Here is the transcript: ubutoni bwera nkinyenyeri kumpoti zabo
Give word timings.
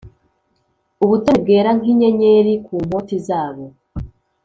ubutoni 1.03 1.37
bwera 1.43 1.69
nkinyenyeri 1.77 2.53
kumpoti 2.65 3.15
zabo 3.27 3.65